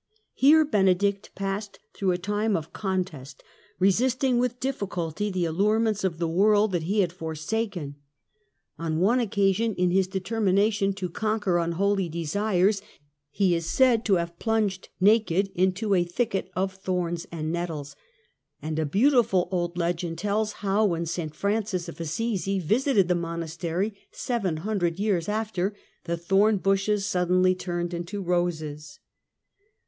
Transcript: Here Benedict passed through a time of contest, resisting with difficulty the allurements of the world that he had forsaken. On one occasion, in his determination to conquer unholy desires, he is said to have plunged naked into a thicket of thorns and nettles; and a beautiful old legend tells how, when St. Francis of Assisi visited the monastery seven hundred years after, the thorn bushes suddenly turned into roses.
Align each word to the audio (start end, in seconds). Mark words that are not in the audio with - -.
Here 0.33 0.65
Benedict 0.65 1.29
passed 1.35 1.77
through 1.93 2.09
a 2.09 2.17
time 2.17 2.57
of 2.57 2.73
contest, 2.73 3.43
resisting 3.77 4.39
with 4.39 4.59
difficulty 4.59 5.29
the 5.29 5.45
allurements 5.45 6.03
of 6.03 6.17
the 6.17 6.27
world 6.27 6.71
that 6.71 6.81
he 6.89 7.01
had 7.01 7.13
forsaken. 7.13 7.97
On 8.79 8.97
one 8.99 9.19
occasion, 9.19 9.75
in 9.75 9.91
his 9.91 10.07
determination 10.07 10.93
to 10.93 11.07
conquer 11.07 11.59
unholy 11.59 12.09
desires, 12.09 12.81
he 13.29 13.53
is 13.53 13.67
said 13.69 14.03
to 14.05 14.15
have 14.15 14.39
plunged 14.39 14.89
naked 14.99 15.51
into 15.53 15.93
a 15.93 16.03
thicket 16.03 16.49
of 16.55 16.73
thorns 16.73 17.27
and 17.31 17.51
nettles; 17.51 17.95
and 18.59 18.79
a 18.79 18.87
beautiful 18.87 19.47
old 19.51 19.77
legend 19.77 20.17
tells 20.17 20.51
how, 20.65 20.83
when 20.83 21.05
St. 21.05 21.35
Francis 21.35 21.87
of 21.87 22.01
Assisi 22.01 22.57
visited 22.57 23.07
the 23.07 23.13
monastery 23.13 23.93
seven 24.11 24.57
hundred 24.57 24.97
years 24.97 25.29
after, 25.29 25.75
the 26.05 26.17
thorn 26.17 26.57
bushes 26.57 27.05
suddenly 27.05 27.53
turned 27.53 27.93
into 27.93 28.19
roses. 28.23 28.99